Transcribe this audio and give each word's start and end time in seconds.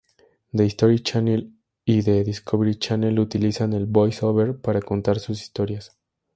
The 0.51 0.63
History 0.63 0.97
Channel 1.03 1.41
y 1.85 2.01
The 2.01 2.23
Discovery 2.23 2.73
Channel 2.79 3.19
utilizan 3.19 3.73
el 3.73 3.85
voice-over 3.85 4.57
para 4.59 4.81
contar 4.81 5.19
sus 5.19 5.39
historias. 5.43 5.95